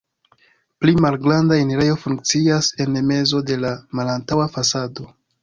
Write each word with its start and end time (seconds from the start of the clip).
Pli 0.85 0.95
malgranda 1.05 1.59
enirejo 1.65 1.99
funkcias 2.05 2.71
en 2.87 2.99
mezo 3.11 3.43
de 3.51 3.61
la 3.67 3.75
malantaŭa 4.01 4.51
fasado. 4.59 5.09